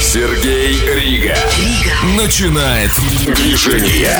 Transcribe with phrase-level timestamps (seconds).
[0.00, 1.34] Сергей Рига.
[2.16, 4.16] Начинает движение.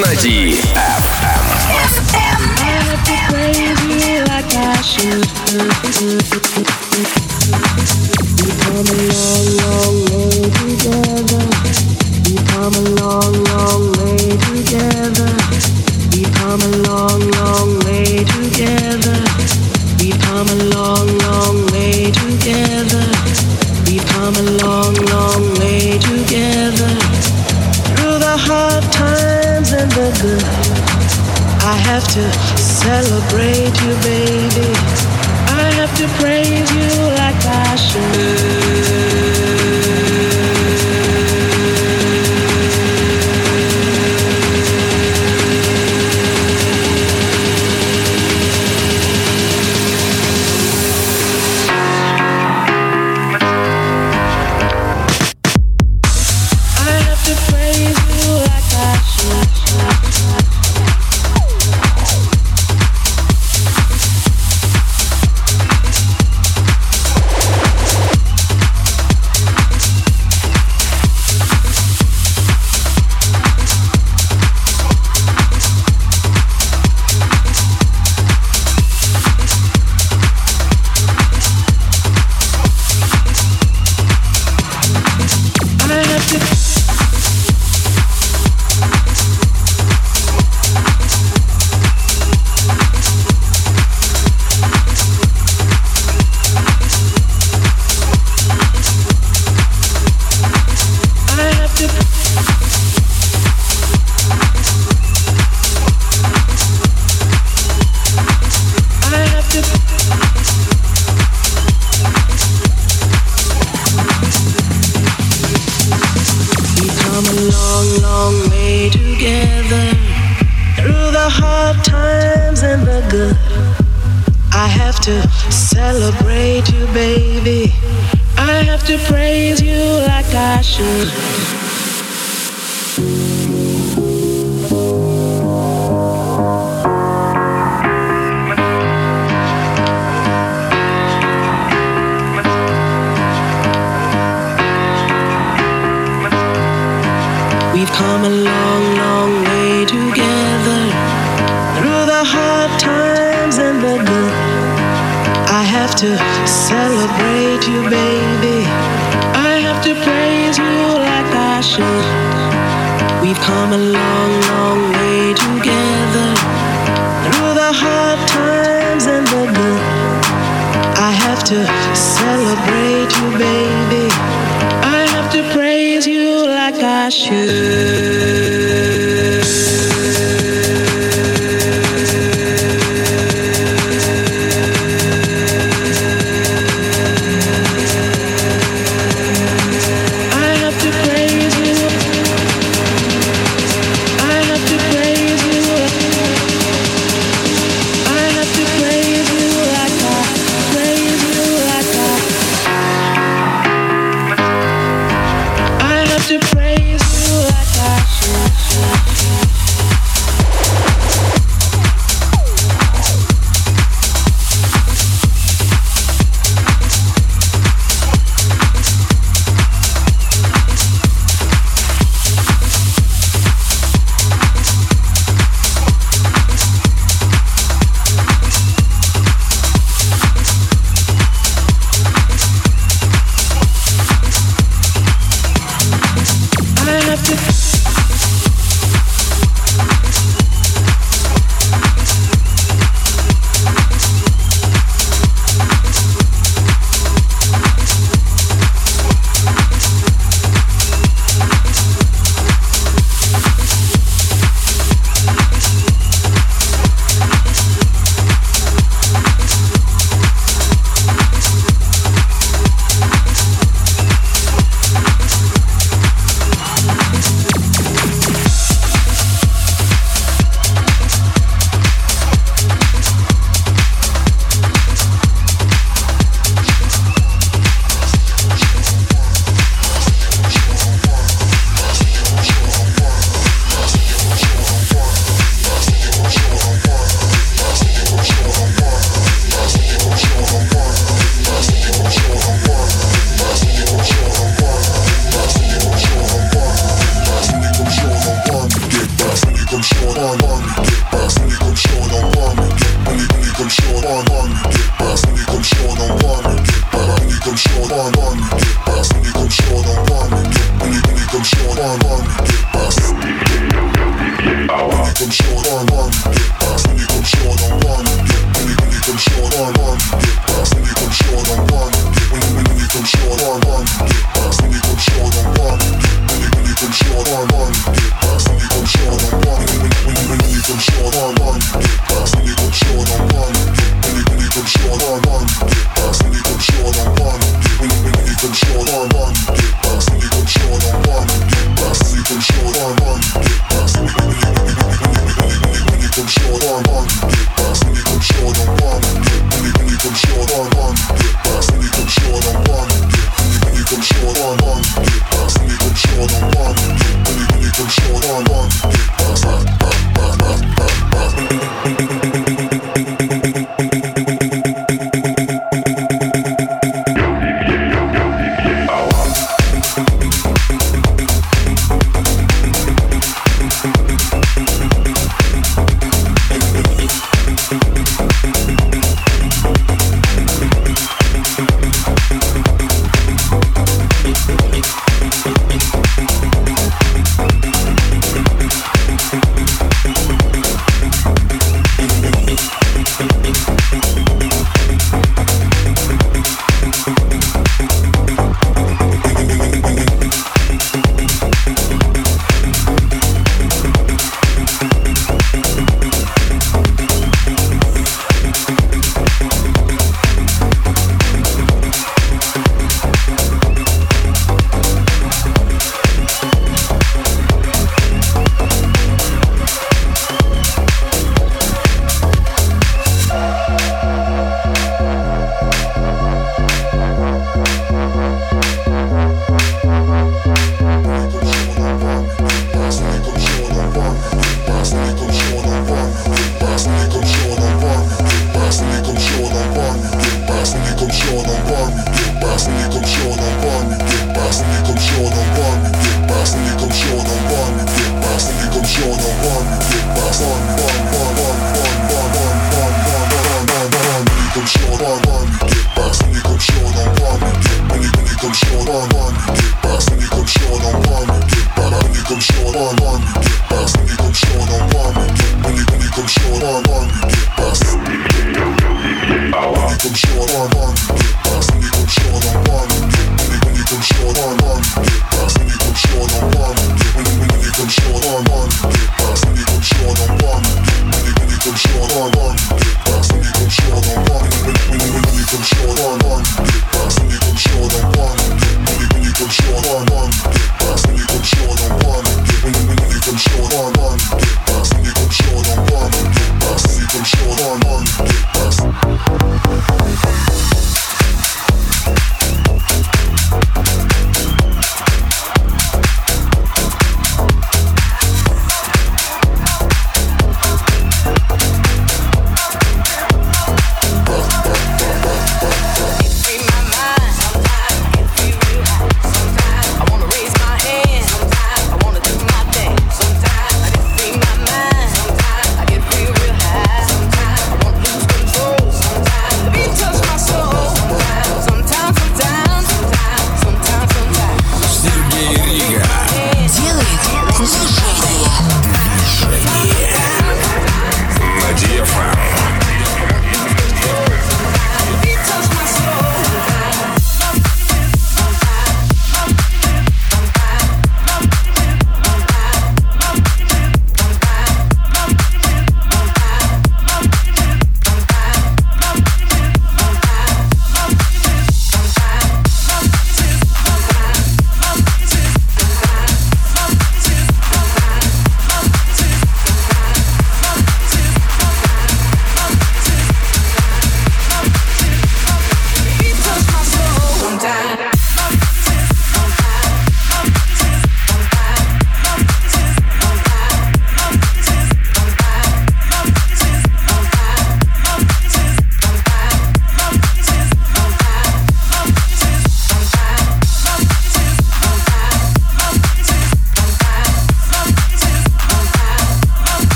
[0.00, 0.16] На
[12.62, 15.30] come a long, long way together.
[16.10, 19.61] We've come a long, long way together.
[20.02, 23.06] We've come a long, long way together.
[23.86, 26.90] We've come a long, long way together.
[27.94, 30.42] Through the hard times and the good.
[31.62, 32.24] I have to
[32.58, 34.74] celebrate you, baby.
[35.46, 39.41] I have to praise you like I should.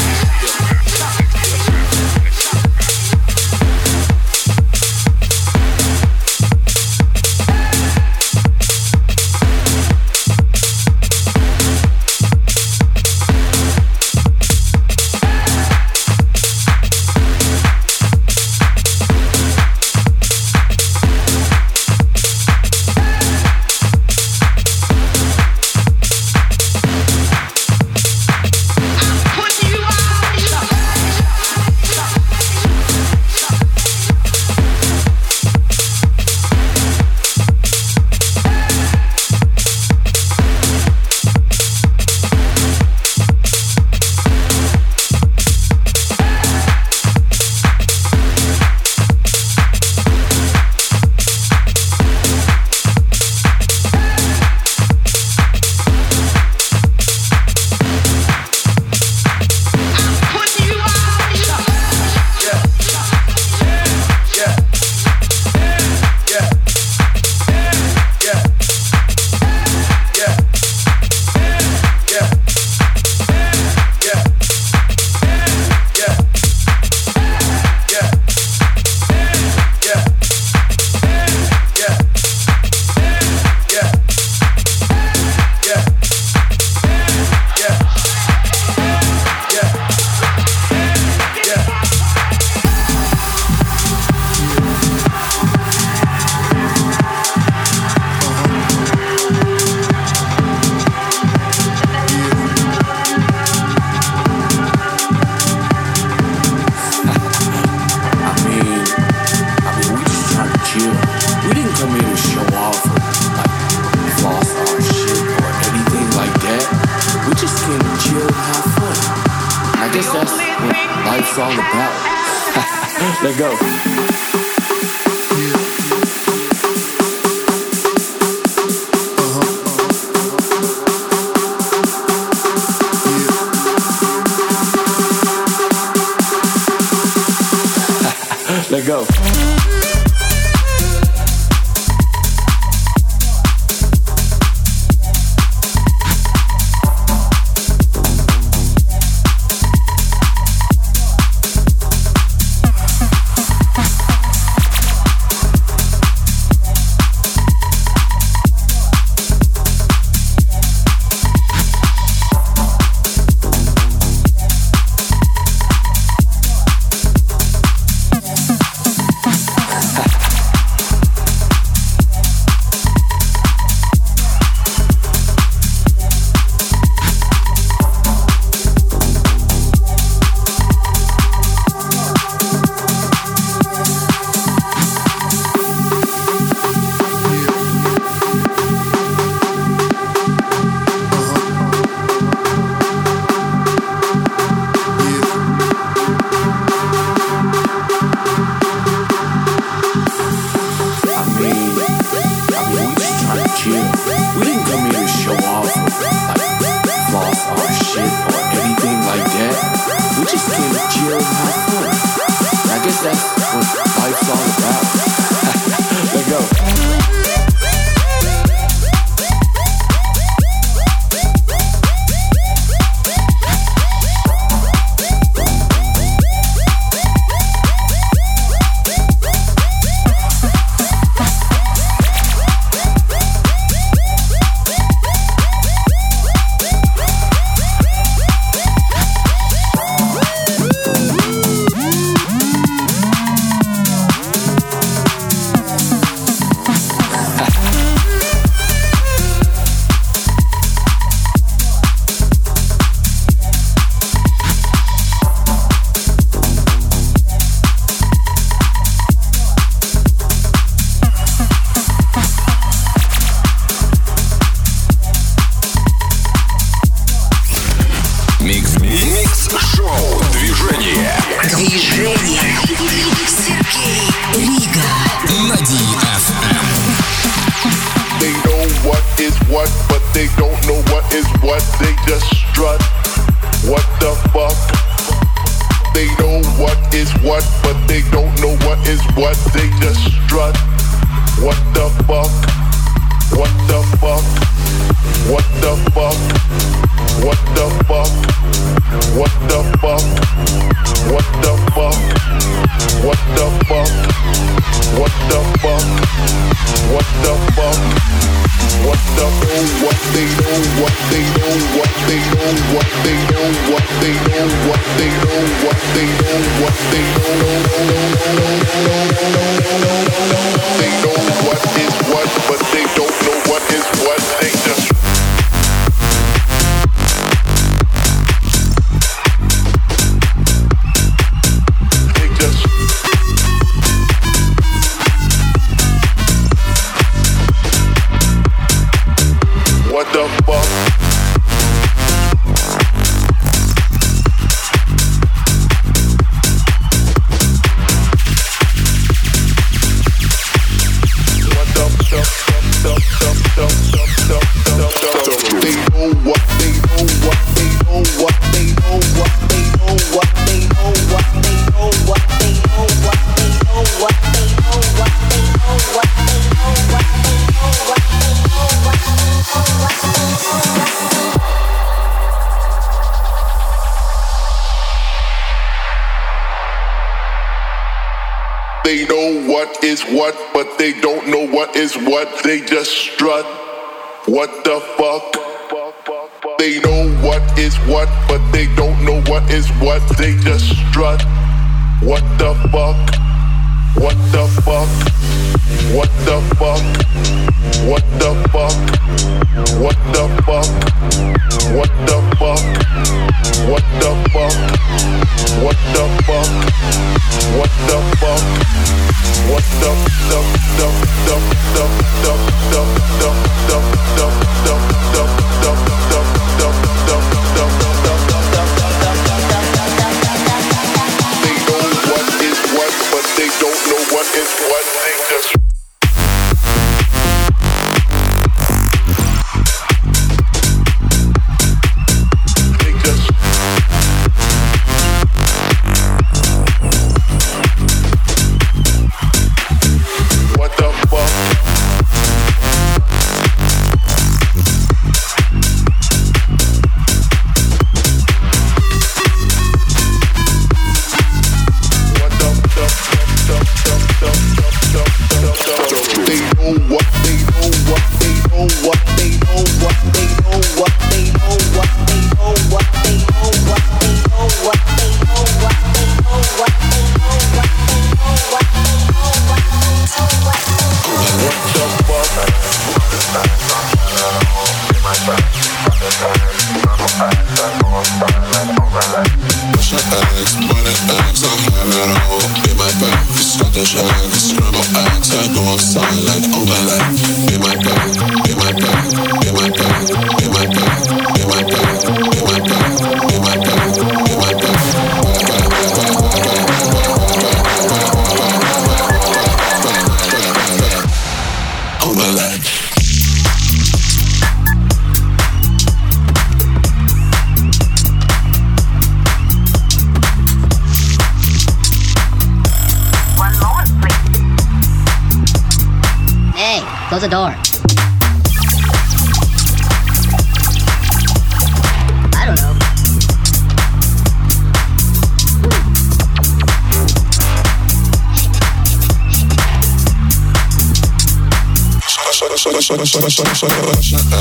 [533.22, 534.41] Russia, Russia, Russia, Russia.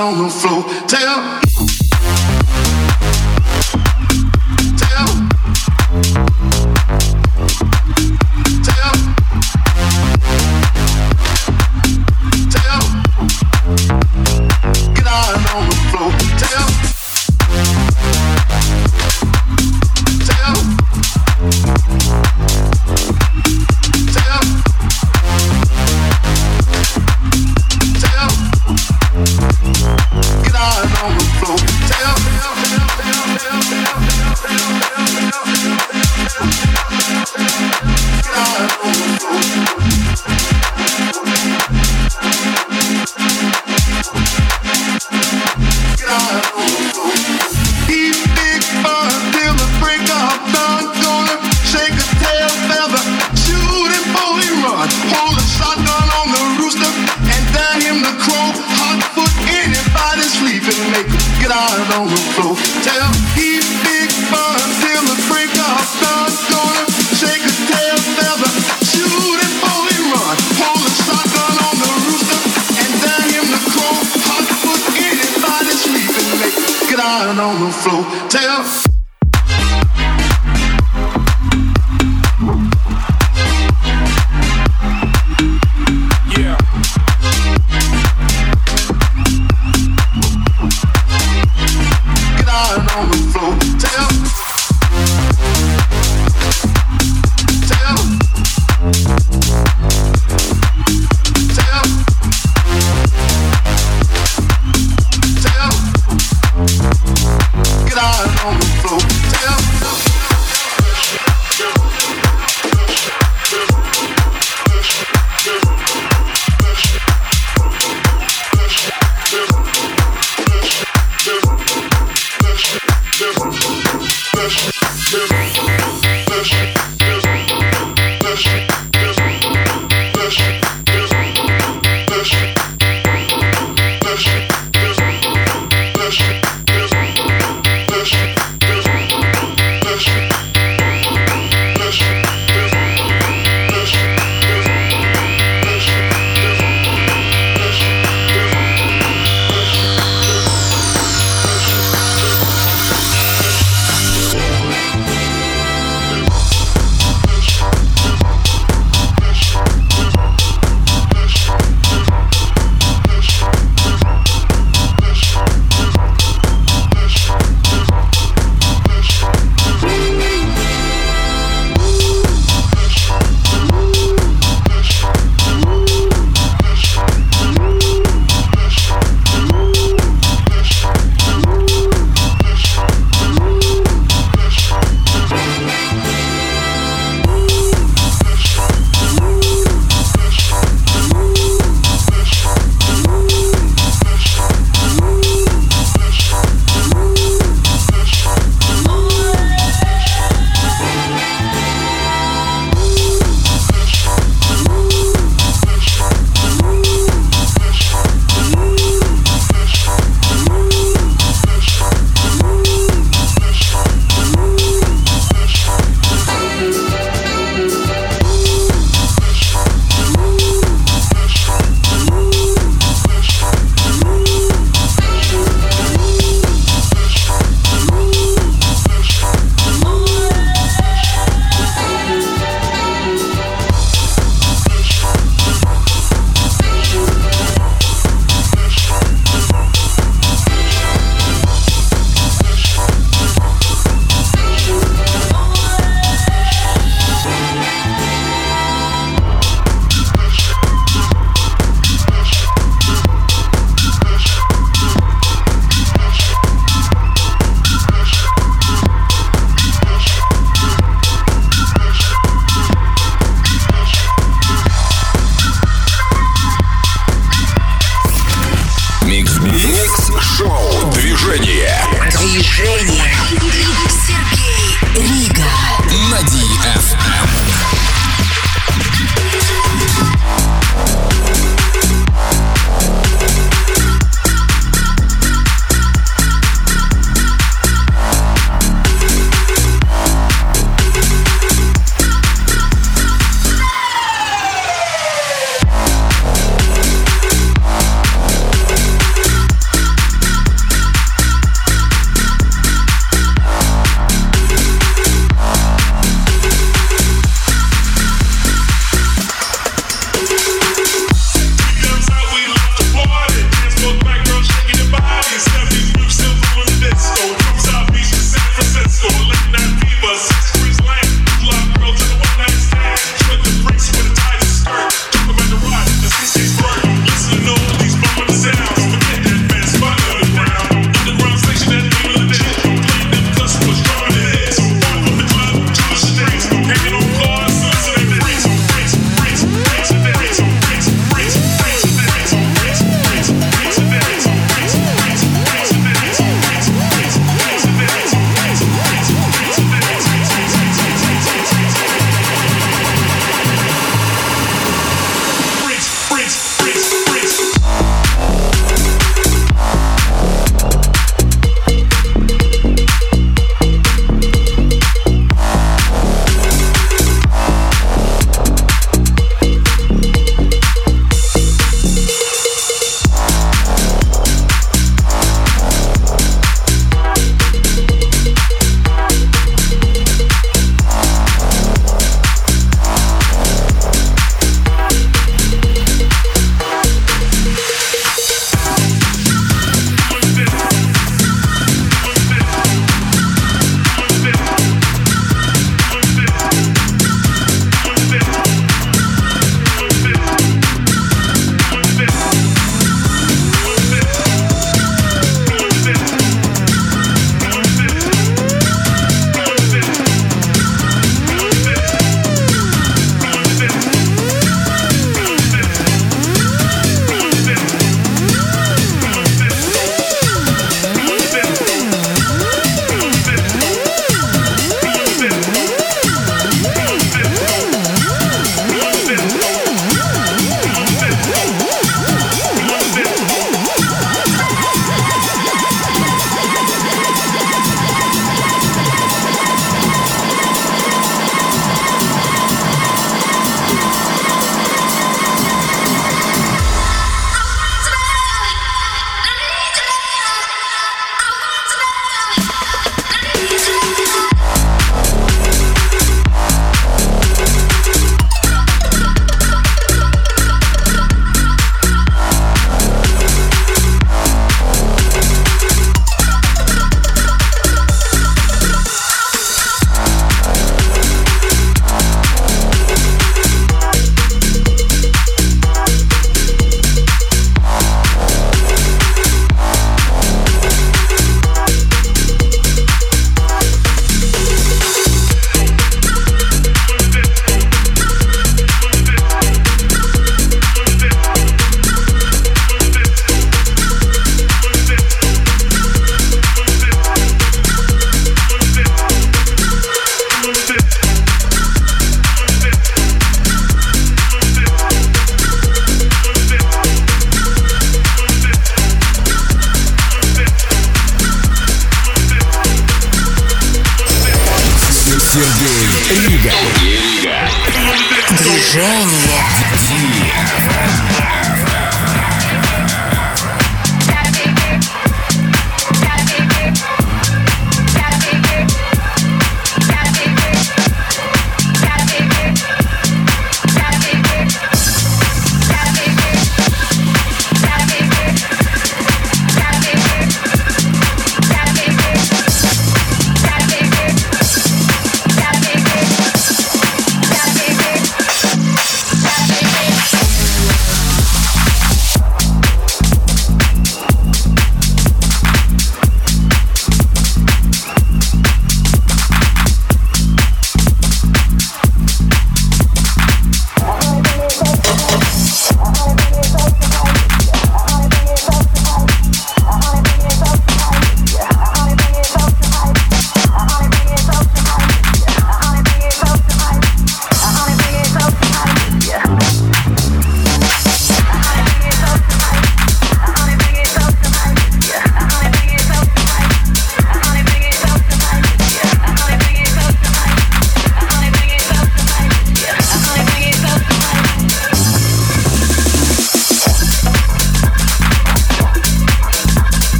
[0.00, 1.49] On the floor.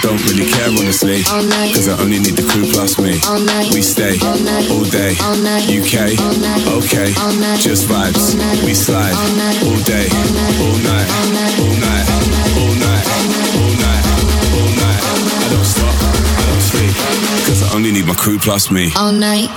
[0.01, 3.19] Don't really care honestly, cause I only need the crew plus me.
[3.71, 4.19] We stay
[4.71, 5.15] all day,
[5.71, 6.19] UK,
[6.77, 7.09] okay,
[7.59, 8.35] just vibes.
[8.65, 9.15] We slide
[9.63, 10.07] all day,
[10.59, 11.07] all night,
[11.63, 12.05] all night,
[12.59, 13.05] all night,
[13.63, 14.03] all night,
[14.59, 15.01] all night.
[15.39, 16.93] I don't stop, I don't sleep,
[17.47, 18.91] cause I only need my crew plus me.
[18.95, 19.49] All night.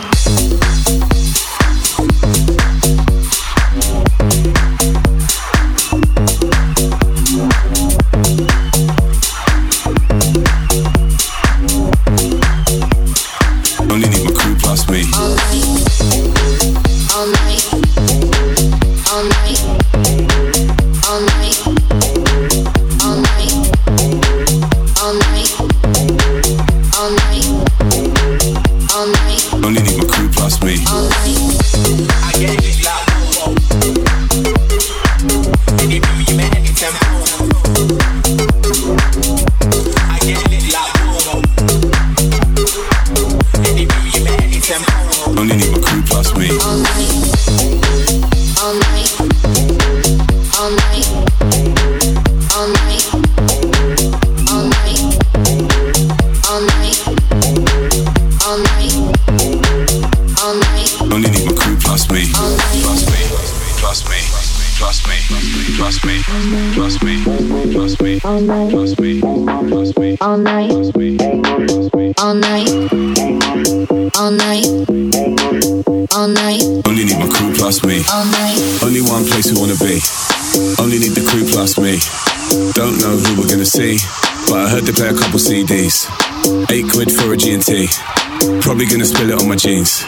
[88.96, 90.00] Gonna spill it on my jeans.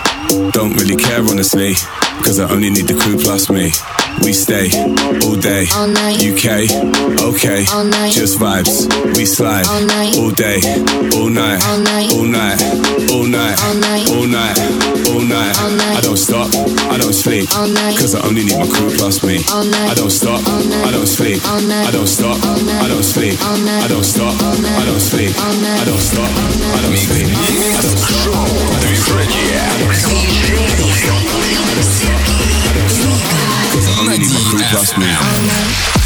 [0.57, 1.74] Don't really care honestly,
[2.24, 3.68] cause I only need the crew plus me.
[4.24, 4.72] We stay
[5.28, 6.16] all day, All night.
[6.24, 6.64] UK,
[7.20, 8.16] okay, All night.
[8.16, 8.89] just vibes.
[9.12, 10.16] We slide All night.
[10.16, 10.57] all day,
[11.20, 12.09] all night, All night.
[12.16, 12.57] all night,
[13.12, 14.09] all night, All night.
[14.09, 14.57] all night,
[15.12, 15.55] all night.
[15.61, 15.95] All night.
[15.97, 16.49] I don't stop,
[16.89, 17.99] I don't sleep, All night.
[18.01, 19.45] cause I only need my crew plus me.
[19.53, 19.93] All night.
[19.93, 20.41] I don't stop.
[20.49, 21.89] I don't sleep, All night.
[21.89, 22.41] I don't stop.
[22.41, 23.84] I don't sleep, All night.
[23.84, 25.76] I don't stop, I don't sleep, All night.
[25.76, 28.67] I don't stop, I don't sleep, I don't stop.
[34.01, 34.18] Only
[34.68, 35.97] Trust me.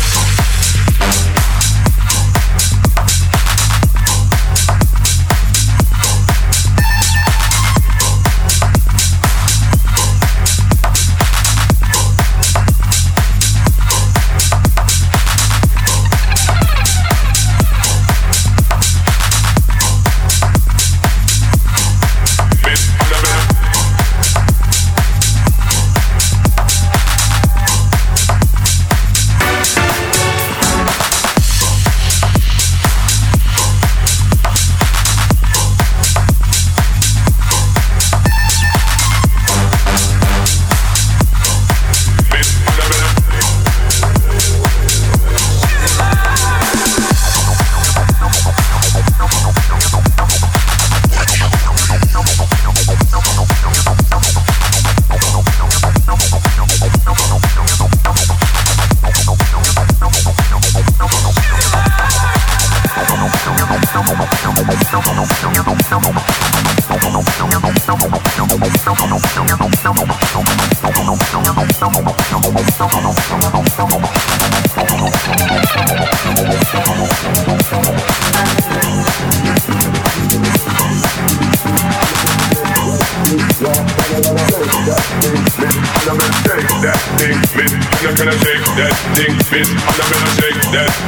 [89.53, 90.02] fit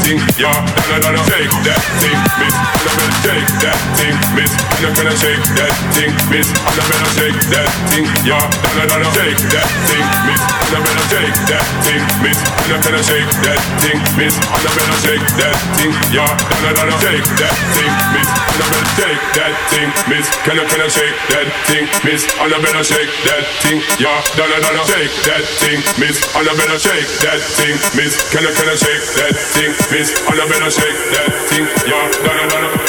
[0.05, 0.53] thing, yeah.
[0.93, 2.53] No, no, no, shake that thing, miss.
[2.53, 4.53] I'm not gonna shake that thing, miss.
[4.53, 6.49] I'm not gonna shake that thing, miss.
[6.61, 8.45] I'm not gonna shake that thing, yeah.
[8.77, 10.43] No, no, no, shake that thing, miss.
[10.45, 12.39] I'm not gonna shake that thing, miss.
[12.45, 14.35] I'm not gonna shake that thing, miss.
[14.45, 16.33] I'm gonna shake that thing, yeah.
[16.61, 18.29] No, no, no, shake that thing, miss.
[18.55, 20.27] I'm gonna shake that thing, miss.
[20.45, 22.23] Can I, can I shake that thing, miss?
[22.39, 24.21] I'm not gonna shake that thing, yeah.
[24.37, 26.17] No, no, no, shake that thing, miss.
[26.37, 28.15] I'm not gonna shake that thing, miss.
[28.31, 31.67] Can I, can I shake that thing, fist and you better shake that thing.
[31.87, 32.84] Yeah, done, done.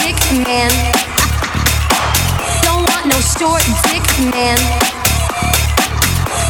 [0.00, 0.16] Dick
[0.46, 0.70] man.
[2.62, 4.58] Don't want no short dick man.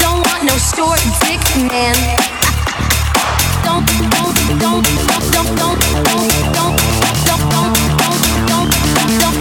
[0.00, 1.96] Don't want no short dick man.
[3.64, 3.84] Don't
[4.14, 6.14] don't don't don't don't don't don't
[7.10, 9.37] don't don't don't don't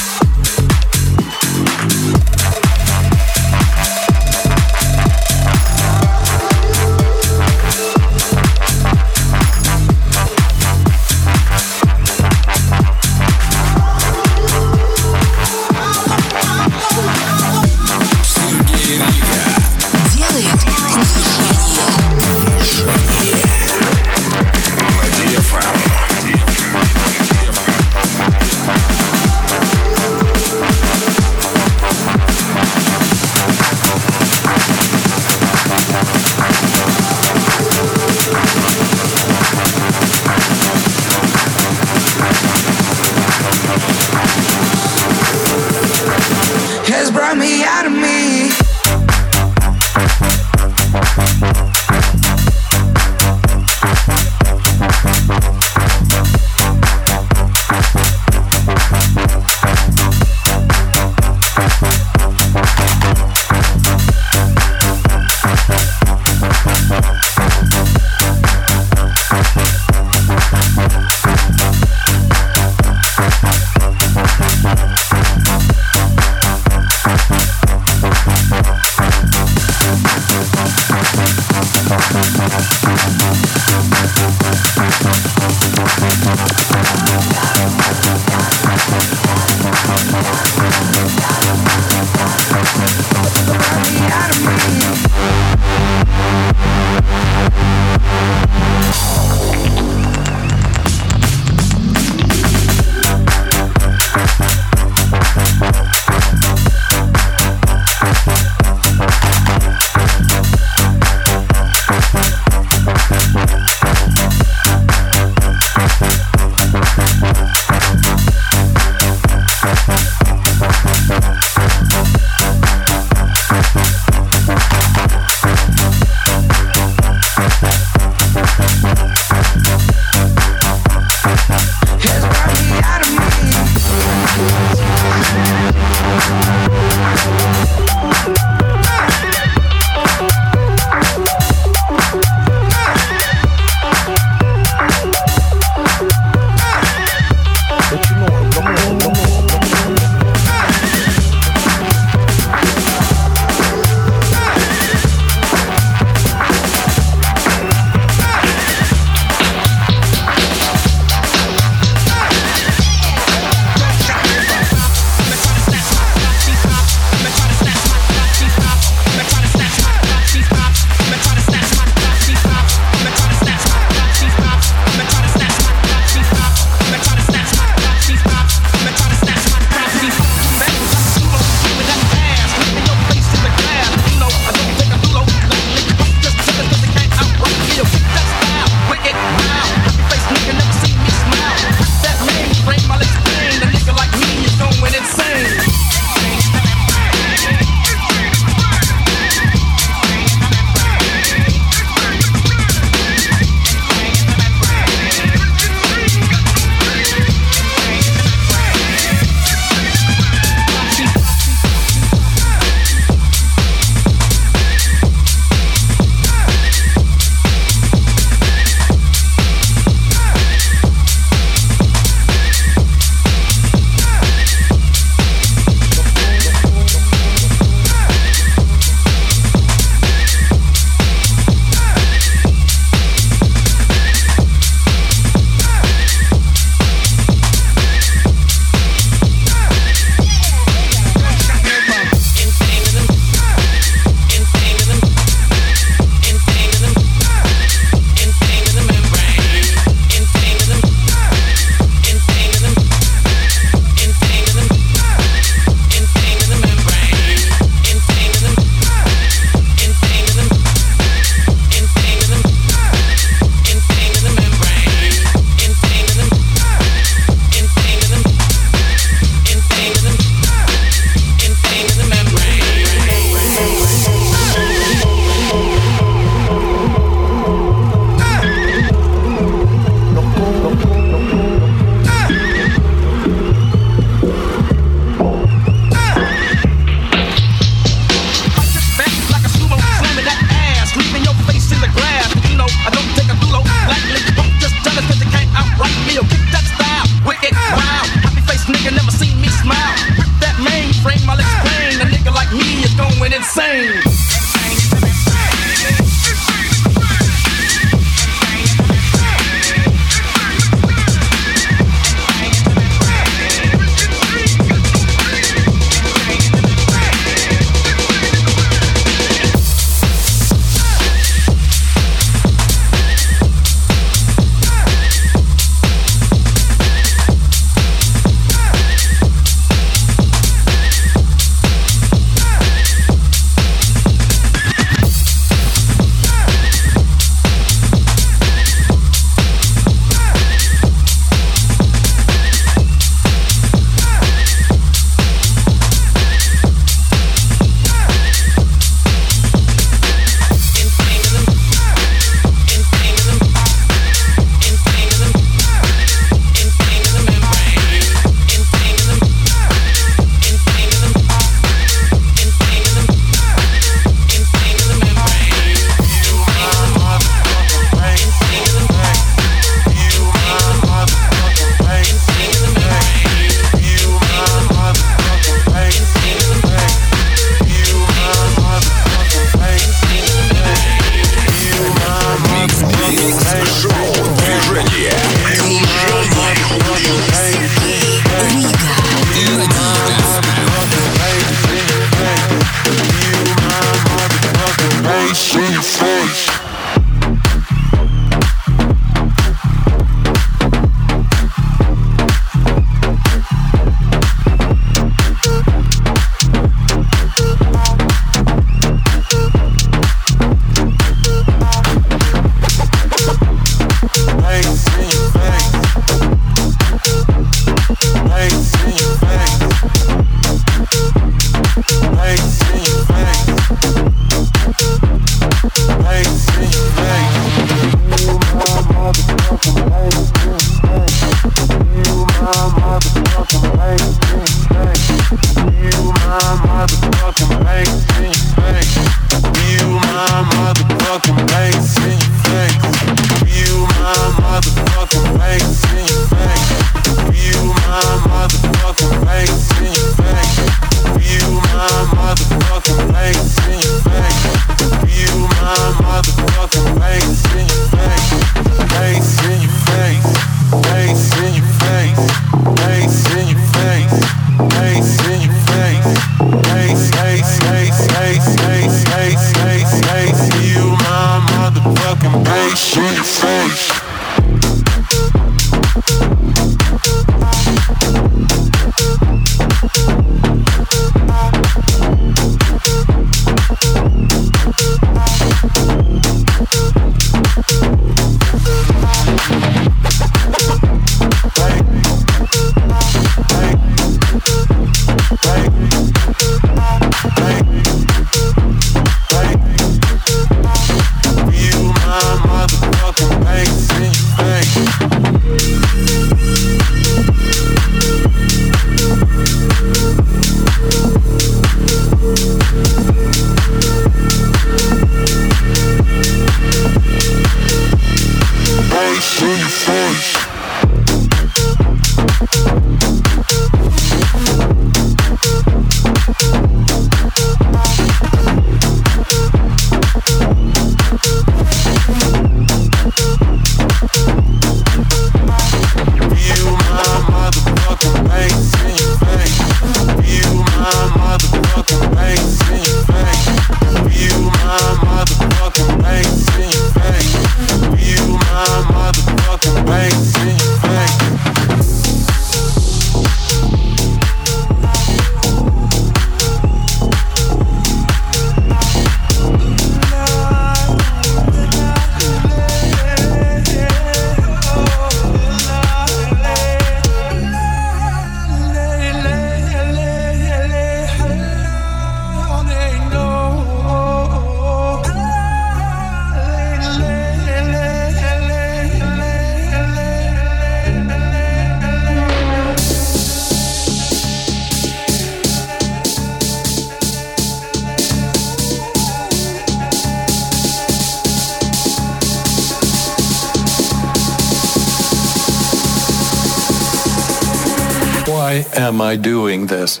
[598.90, 600.00] am I doing this?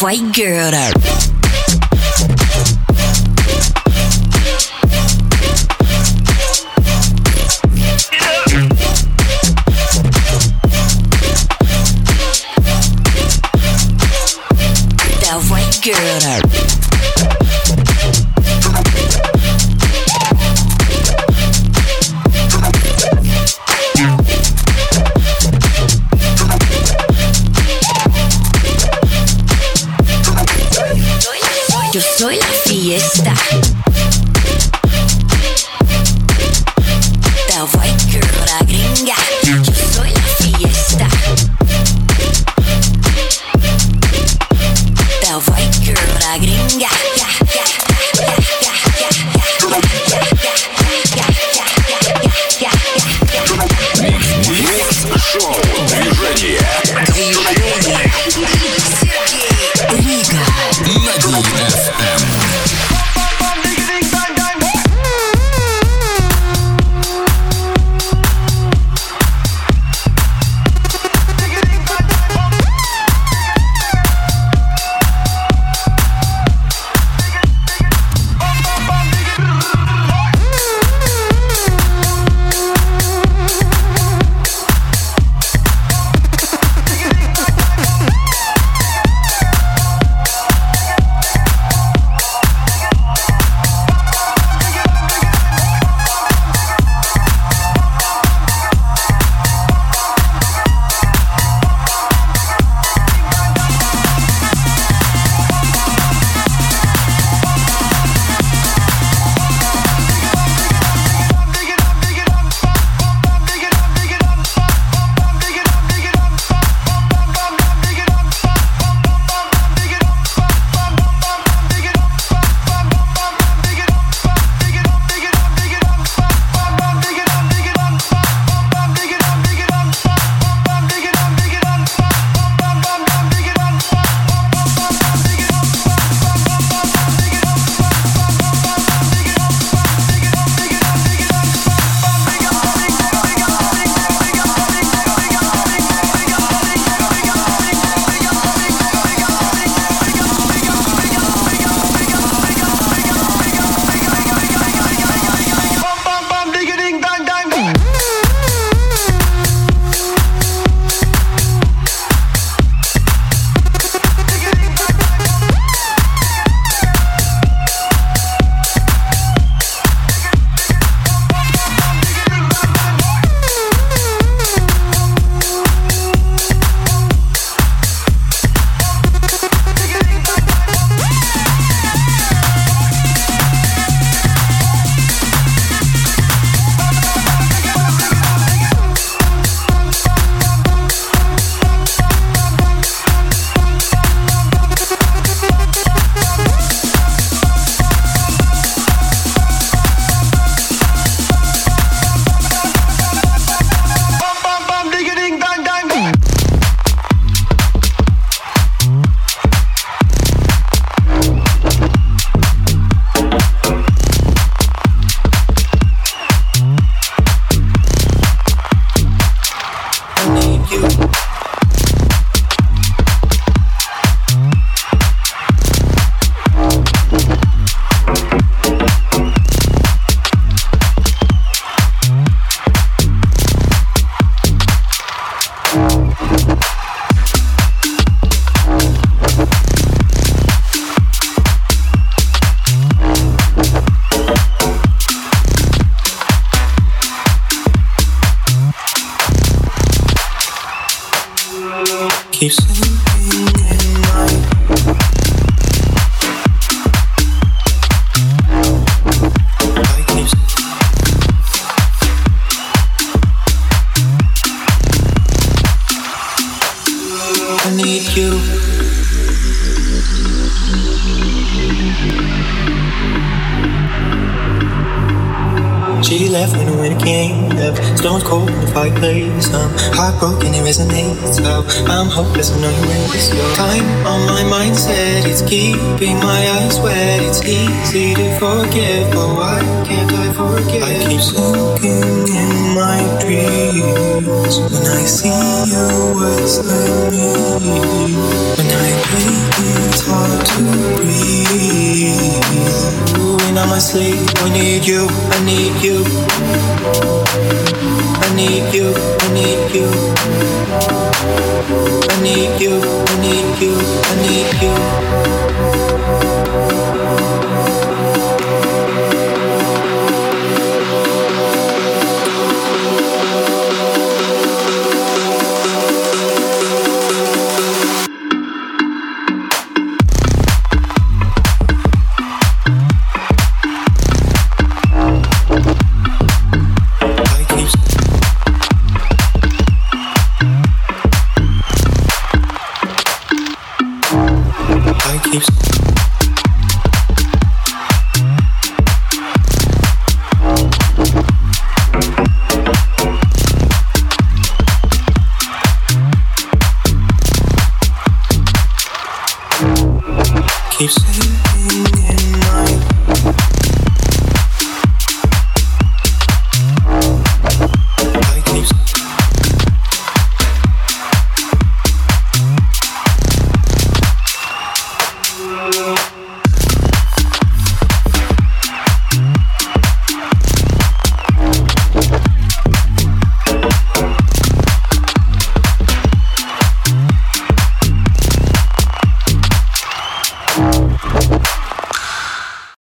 [0.00, 0.99] White Girl.